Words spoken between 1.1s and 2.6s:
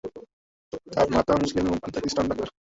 মাতা মুসলিম এবং পিতা খ্রিস্টান ডাক্তার।